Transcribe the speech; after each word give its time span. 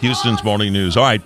Houston's 0.00 0.42
Morning 0.42 0.72
News. 0.72 0.96
All 0.96 1.04
right. 1.04 1.22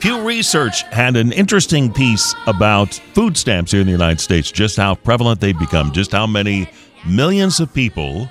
Pew 0.00 0.22
Research 0.22 0.82
had 0.82 1.16
an 1.16 1.32
interesting 1.32 1.92
piece 1.92 2.34
about 2.46 2.94
food 3.14 3.36
stamps 3.36 3.72
here 3.72 3.80
in 3.80 3.86
the 3.86 3.92
United 3.92 4.20
States, 4.20 4.50
just 4.50 4.76
how 4.76 4.94
prevalent 4.94 5.40
they've 5.40 5.58
become, 5.58 5.92
just 5.92 6.12
how 6.12 6.26
many 6.26 6.68
millions 7.06 7.60
of 7.60 7.72
people 7.72 8.28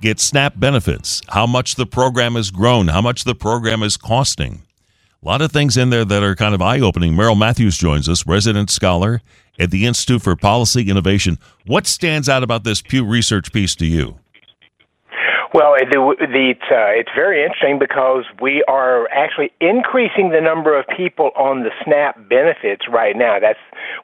get 0.00 0.18
SNAP 0.18 0.58
benefits, 0.58 1.22
how 1.28 1.46
much 1.46 1.76
the 1.76 1.86
program 1.86 2.34
has 2.34 2.50
grown, 2.50 2.88
how 2.88 3.00
much 3.00 3.24
the 3.24 3.34
program 3.34 3.82
is 3.82 3.96
costing. 3.96 4.62
A 5.22 5.26
lot 5.26 5.42
of 5.42 5.52
things 5.52 5.76
in 5.76 5.90
there 5.90 6.04
that 6.04 6.22
are 6.24 6.34
kind 6.34 6.54
of 6.54 6.60
eye 6.60 6.80
opening. 6.80 7.14
Merrill 7.14 7.36
Matthews 7.36 7.78
joins 7.78 8.08
us, 8.08 8.26
resident 8.26 8.70
scholar 8.70 9.22
at 9.58 9.70
the 9.70 9.86
Institute 9.86 10.22
for 10.22 10.34
Policy 10.34 10.90
Innovation. 10.90 11.38
What 11.66 11.86
stands 11.86 12.28
out 12.28 12.42
about 12.42 12.64
this 12.64 12.82
Pew 12.82 13.04
Research 13.04 13.52
piece 13.52 13.76
to 13.76 13.86
you? 13.86 14.18
Well, 15.54 15.74
the, 15.78 16.16
the, 16.18 16.50
it's, 16.56 16.68
uh, 16.70 16.96
it's 16.96 17.10
very 17.14 17.44
interesting 17.44 17.78
because 17.78 18.24
we 18.40 18.64
are 18.68 19.06
actually 19.10 19.50
increasing 19.60 20.30
the 20.30 20.40
number 20.40 20.78
of 20.78 20.86
people 20.96 21.30
on 21.36 21.62
the 21.62 21.70
SNAP 21.84 22.26
benefits 22.26 22.88
right 22.88 23.14
now. 23.14 23.38
That's 23.38 23.58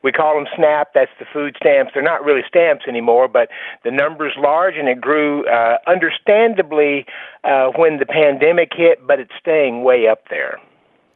we 0.04 0.12
call 0.12 0.34
them 0.34 0.46
SNAP. 0.54 0.92
That's 0.92 1.10
the 1.18 1.24
food 1.32 1.56
stamps. 1.56 1.92
They're 1.94 2.02
not 2.02 2.22
really 2.22 2.42
stamps 2.46 2.84
anymore, 2.86 3.28
but 3.28 3.48
the 3.82 3.90
number's 3.90 4.34
large 4.36 4.74
and 4.76 4.88
it 4.88 5.00
grew 5.00 5.46
uh, 5.48 5.78
understandably 5.86 7.06
uh, 7.44 7.68
when 7.76 7.98
the 7.98 8.06
pandemic 8.06 8.72
hit, 8.76 9.06
but 9.06 9.18
it's 9.18 9.32
staying 9.40 9.84
way 9.84 10.06
up 10.06 10.28
there. 10.28 10.60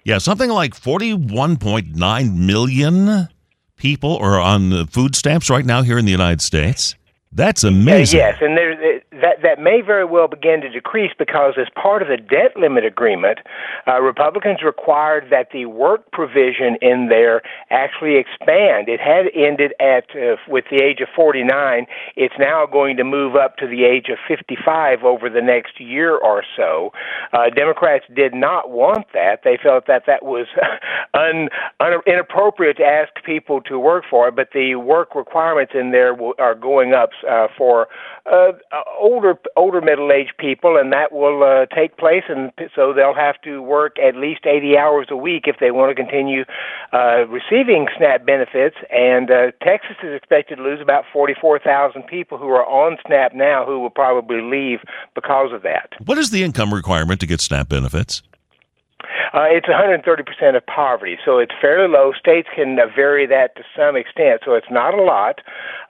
Yeah, 0.04 0.16
something 0.16 0.50
like 0.50 0.74
41.9 0.74 2.36
million 2.36 3.28
people 3.76 4.16
are 4.16 4.40
on 4.40 4.70
the 4.70 4.86
food 4.86 5.14
stamps 5.14 5.50
right 5.50 5.66
now 5.66 5.82
here 5.82 5.98
in 5.98 6.06
the 6.06 6.10
United 6.10 6.40
States. 6.40 6.94
That's 7.34 7.64
amazing. 7.64 8.20
Uh, 8.20 8.24
yes, 8.24 8.38
and 8.42 8.58
there, 8.58 9.00
that 9.22 9.40
that 9.42 9.58
may 9.58 9.80
very 9.80 10.04
well 10.04 10.28
begin 10.28 10.60
to 10.60 10.68
decrease 10.68 11.12
because, 11.18 11.54
as 11.58 11.66
part 11.80 12.02
of 12.02 12.08
the 12.08 12.18
debt 12.18 12.60
limit 12.60 12.84
agreement, 12.84 13.38
uh, 13.88 14.02
Republicans 14.02 14.58
required 14.62 15.28
that 15.30 15.48
the 15.50 15.64
work 15.64 16.12
provision 16.12 16.76
in 16.82 17.08
there 17.08 17.40
actually 17.70 18.18
expand. 18.18 18.90
It 18.90 19.00
had 19.00 19.32
ended 19.34 19.72
at 19.80 20.04
uh, 20.14 20.36
with 20.46 20.66
the 20.70 20.84
age 20.84 21.00
of 21.00 21.08
49. 21.16 21.86
It's 22.16 22.34
now 22.38 22.66
going 22.70 22.98
to 22.98 23.04
move 23.04 23.34
up 23.34 23.56
to 23.56 23.66
the 23.66 23.84
age 23.84 24.08
of 24.12 24.18
55 24.28 25.02
over 25.02 25.30
the 25.30 25.40
next 25.40 25.80
year 25.80 26.14
or 26.14 26.44
so. 26.54 26.92
Uh, 27.32 27.48
Democrats 27.48 28.04
did 28.14 28.34
not 28.34 28.68
want 28.68 29.06
that. 29.14 29.40
They 29.42 29.58
felt 29.62 29.86
that 29.86 30.02
that 30.06 30.22
was 30.22 30.48
un, 31.14 31.48
un, 31.80 32.00
inappropriate 32.06 32.76
to 32.76 32.84
ask 32.84 33.08
people 33.24 33.62
to 33.62 33.78
work 33.78 34.04
for 34.10 34.28
it. 34.28 34.36
But 34.36 34.48
the 34.52 34.74
work 34.74 35.14
requirements 35.14 35.72
in 35.74 35.92
there 35.92 36.12
will, 36.14 36.34
are 36.38 36.54
going 36.54 36.92
up 36.92 37.08
uh, 37.28 37.48
for 37.56 37.88
uh, 38.30 38.52
older 39.00 39.38
older 39.56 39.80
middle 39.80 40.12
aged 40.12 40.34
people, 40.38 40.76
and 40.76 40.92
that 40.92 41.12
will 41.12 41.42
uh, 41.42 41.66
take 41.74 41.96
place, 41.96 42.24
and 42.28 42.52
so 42.74 42.92
they'll 42.92 43.14
have 43.14 43.40
to 43.42 43.60
work 43.62 43.98
at 43.98 44.16
least 44.16 44.46
80 44.46 44.76
hours 44.76 45.06
a 45.10 45.16
week 45.16 45.44
if 45.46 45.56
they 45.60 45.70
want 45.70 45.90
to 45.90 45.94
continue 45.94 46.44
uh, 46.92 47.26
receiving 47.26 47.88
SNAP 47.96 48.24
benefits. 48.26 48.76
And 48.90 49.30
uh, 49.30 49.52
Texas 49.62 49.96
is 50.02 50.14
expected 50.14 50.56
to 50.56 50.62
lose 50.62 50.80
about 50.80 51.04
44,000 51.12 52.02
people 52.02 52.38
who 52.38 52.48
are 52.48 52.66
on 52.66 52.98
SNAP 53.06 53.34
now, 53.34 53.64
who 53.66 53.80
will 53.80 53.90
probably 53.90 54.40
leave 54.40 54.80
because 55.14 55.52
of 55.52 55.62
that. 55.62 55.90
What 56.04 56.18
is 56.18 56.30
the 56.30 56.42
income 56.44 56.72
requirement 56.72 57.20
to 57.20 57.26
get 57.26 57.40
SNAP 57.40 57.68
benefits? 57.68 58.22
Uh, 59.34 59.46
it's 59.48 59.66
130% 59.66 60.56
of 60.56 60.66
poverty, 60.66 61.16
so 61.24 61.38
it's 61.38 61.52
fairly 61.60 61.88
low. 61.88 62.12
States 62.12 62.48
can 62.54 62.78
uh, 62.78 62.86
vary 62.94 63.26
that 63.26 63.56
to 63.56 63.62
some 63.76 63.96
extent, 63.96 64.42
so 64.44 64.54
it's 64.54 64.70
not 64.70 64.94
a 64.94 65.02
lot. 65.02 65.40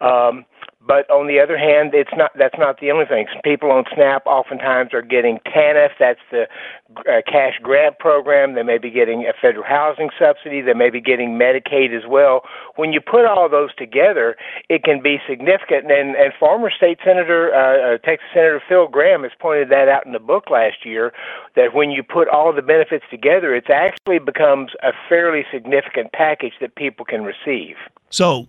Um, 0.01 0.45
but 0.87 1.09
on 1.11 1.29
the 1.29 1.39
other 1.39 1.57
hand, 1.57 1.95
it's 1.95 2.11
not. 2.17 2.33
That's 2.37 2.59
not 2.59 2.81
the 2.81 2.91
only 2.91 3.07
thing. 3.07 3.27
People 3.45 3.71
on 3.71 3.85
SNAP 3.95 4.27
oftentimes 4.27 4.93
are 4.93 5.03
getting 5.03 5.39
TANF. 5.47 5.91
That's 5.99 6.21
the 6.31 6.49
uh, 6.97 7.23
cash 7.27 7.55
grant 7.63 7.99
program. 7.99 8.55
They 8.55 8.65
may 8.65 8.79
be 8.79 8.91
getting 8.91 9.23
a 9.23 9.33
federal 9.41 9.65
housing 9.65 10.11
subsidy. 10.19 10.61
They 10.61 10.75
may 10.75 10.91
be 10.91 11.01
getting 11.01 11.39
Medicaid 11.39 11.97
as 11.97 12.09
well. 12.09 12.43
When 12.75 12.93
you 12.93 13.01
put 13.01 13.27
all 13.27 13.49
those 13.49 13.73
together, 13.77 14.37
it 14.69 14.83
can 14.83 15.01
be 15.01 15.19
significant. 15.29 15.91
And, 15.91 16.17
and 16.17 16.33
former 16.39 16.71
state 16.71 16.99
senator, 17.05 17.55
uh, 17.55 17.95
uh, 17.95 17.99
Texas 17.99 18.29
Senator 18.35 18.61
Phil 18.69 18.89
Gramm, 18.89 19.23
has 19.23 19.33
pointed 19.39 19.71
that 19.71 19.89
out 19.89 20.05
in 20.05 20.13
the 20.13 20.19
book 20.19 20.51
last 20.51 20.85
year. 20.85 21.13
That 21.55 21.75
when 21.75 21.91
you 21.93 22.03
put 22.03 22.27
all 22.29 22.53
the 22.53 22.63
benefits 22.63 23.05
together, 23.09 23.55
it 23.55 23.71
actually 23.71 24.19
becomes 24.19 24.73
a 24.83 24.93
fairly 25.09 25.45
significant 25.53 26.13
package 26.13 26.55
that 26.61 26.75
people 26.75 27.05
can 27.05 27.23
receive. 27.23 27.77
So 28.11 28.49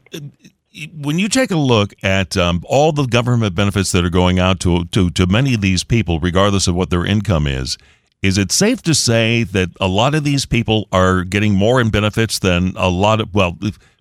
when 0.94 1.20
you 1.20 1.30
take 1.30 1.52
a 1.52 1.58
look 1.58 1.94
at 2.04 2.36
um, 2.36 2.64
all 2.66 2.92
the 2.92 3.06
government 3.06 3.56
benefits 3.56 3.92
that 3.92 4.04
are 4.04 4.10
going 4.10 4.40
out 4.40 4.60
to, 4.62 4.86
to 4.86 5.10
to 5.12 5.28
many 5.28 5.54
of 5.54 5.62
these 5.62 5.84
people, 5.84 6.20
regardless 6.20 6.68
of 6.68 6.76
what 6.76 6.90
their 6.90 7.06
income 7.06 7.48
is, 7.48 7.78
is 8.22 8.38
it 8.38 8.52
safe 8.52 8.82
to 8.84 8.96
say 8.96 9.44
that 9.44 9.70
a 9.80 9.88
lot 9.88 10.16
of 10.16 10.24
these 10.24 10.46
people 10.46 10.88
are 10.92 11.24
getting 11.24 11.54
more 11.54 11.80
in 11.80 11.90
benefits 11.90 12.40
than 12.40 12.74
a 12.76 12.90
lot 12.90 13.22
of 13.22 13.34
well, 13.34 13.58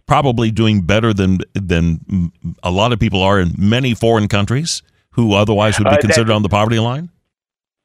probably 0.06 0.50
doing 0.50 0.82
better 0.82 1.12
than 1.12 1.41
than 1.55 2.32
a 2.62 2.71
lot 2.71 2.93
of 2.93 2.99
people 2.99 3.22
are 3.22 3.38
in 3.38 3.55
many 3.59 3.94
foreign 3.94 4.28
countries 4.28 4.82
who 5.11 5.34
otherwise 5.34 5.78
would 5.78 5.88
be 5.88 5.97
uh, 5.97 6.00
considered 6.00 6.31
on 6.32 6.43
the 6.43 6.49
poverty 6.49 6.78
line? 6.78 7.11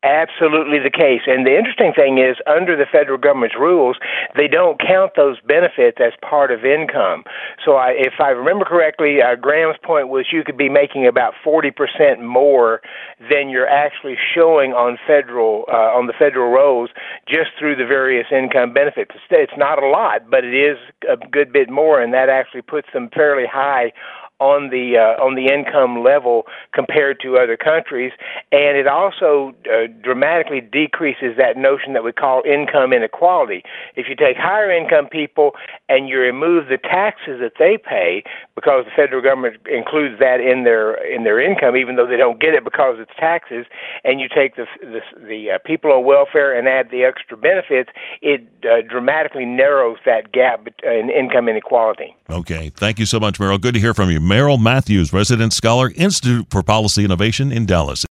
Absolutely 0.03 0.79
the 0.79 0.91
case. 0.91 1.21
And 1.27 1.45
the 1.45 1.57
interesting 1.57 1.93
thing 1.93 2.17
is, 2.17 2.37
under 2.45 2.75
the 2.75 2.85
federal 2.85 3.17
government's 3.17 3.55
rules, 3.57 3.97
they 4.35 4.47
don't 4.47 4.79
count 4.79 5.13
those 5.15 5.37
benefits 5.41 5.97
as 5.99 6.13
part 6.21 6.51
of 6.51 6.65
income. 6.65 7.23
So, 7.63 7.75
I, 7.75 7.93
if 7.97 8.13
I 8.19 8.29
remember 8.29 8.65
correctly, 8.65 9.21
uh, 9.21 9.35
Gramm's 9.35 9.77
point 9.83 10.09
was 10.09 10.27
you 10.31 10.43
could 10.43 10.57
be 10.57 10.69
making 10.69 11.07
about 11.07 11.33
40% 11.45 12.21
more 12.21 12.81
than 13.29 13.49
you're 13.49 13.67
actually 13.69 14.17
showing 14.35 14.73
on 14.73 14.97
federal 15.07 15.65
uh, 15.71 15.97
on 15.97 16.07
the 16.07 16.13
federal 16.17 16.51
rolls 16.51 16.89
just 17.27 17.51
through 17.57 17.75
the 17.75 17.85
various 17.85 18.27
income 18.31 18.73
benefits. 18.73 19.11
It's 19.29 19.57
not 19.57 19.81
a 19.81 19.87
lot, 19.87 20.29
but 20.29 20.43
it 20.43 20.53
is 20.53 20.77
a 21.09 21.17
good 21.27 21.51
bit 21.51 21.69
more, 21.69 22.01
and 22.01 22.13
that 22.13 22.29
actually 22.29 22.61
puts 22.61 22.87
them 22.93 23.09
fairly 23.13 23.45
high 23.51 23.91
on 24.39 24.69
the 24.69 24.97
uh, 24.97 25.21
on 25.23 25.35
the 25.35 25.47
income 25.51 26.03
level 26.03 26.45
compared 26.73 27.19
to 27.21 27.37
other 27.37 27.57
countries, 27.57 28.11
and 28.51 28.77
it 28.77 28.87
also 28.87 29.53
uh, 29.65 29.87
dramatically 30.03 30.61
decreases 30.61 31.37
that 31.37 31.57
notion 31.57 31.93
that 31.93 32.03
we 32.03 32.11
call 32.11 32.43
income 32.45 32.93
inequality. 32.93 33.63
If 33.95 34.07
you 34.09 34.15
take 34.15 34.37
higher 34.37 34.71
income 34.71 35.07
people 35.07 35.51
and 35.89 36.09
you 36.09 36.19
remove 36.19 36.67
the 36.67 36.77
taxes 36.77 37.39
that 37.39 37.53
they 37.57 37.77
pay, 37.77 38.23
because 38.55 38.85
the 38.85 38.91
federal 38.95 39.21
government 39.21 39.57
includes 39.65 40.19
that 40.19 40.39
in 40.39 40.63
their 40.63 40.93
in 41.03 41.23
their 41.23 41.39
income, 41.39 41.75
even 41.75 41.95
though 41.95 42.07
they 42.07 42.17
don't 42.17 42.39
get 42.39 42.53
it 42.53 42.63
because 42.63 42.97
it's 42.99 43.11
taxes, 43.17 43.65
and 44.03 44.19
you 44.19 44.27
take 44.27 44.55
the 44.55 44.65
the, 44.81 45.01
the 45.27 45.51
uh, 45.51 45.57
people 45.65 45.91
on 45.91 46.05
welfare 46.05 46.57
and 46.57 46.67
add 46.67 46.89
the 46.91 47.03
extra 47.03 47.37
benefits, 47.37 47.89
it 48.21 48.41
uh, 48.65 48.81
dramatically 48.87 49.45
narrows 49.45 49.97
that 50.05 50.31
gap 50.31 50.67
in 50.83 51.09
income 51.09 51.47
inequality. 51.47 52.16
Okay, 52.29 52.71
thank 52.75 52.99
you 52.99 53.05
so 53.05 53.21
much, 53.21 53.39
Merrill. 53.39 53.57
Good 53.57 53.73
to 53.75 53.79
hear 53.79 53.93
from 53.93 54.11
you. 54.11 54.19
Merrill 54.19 54.57
Matthews, 54.57 55.13
resident 55.13 55.53
scholar, 55.53 55.91
Institute 55.95 56.47
for 56.49 56.61
Policy 56.61 57.05
Innovation 57.05 57.53
in 57.53 57.65
Dallas. 57.65 58.03